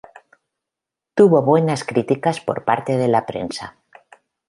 Tuvo 1.13 1.43
buenas 1.43 1.83
críticas 1.83 2.41
por 2.41 2.65
parte 2.65 2.97
de 2.97 3.07
la 3.07 3.27
prensa. 3.27 3.77